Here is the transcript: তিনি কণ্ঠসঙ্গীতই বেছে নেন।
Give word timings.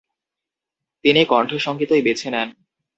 তিনি 1.05 1.21
কণ্ঠসঙ্গীতই 1.25 2.01
বেছে 2.01 2.29
নেন। 2.33 2.49